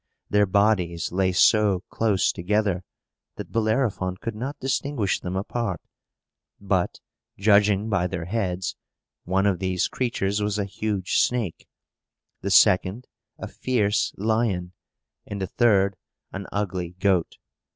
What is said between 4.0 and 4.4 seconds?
could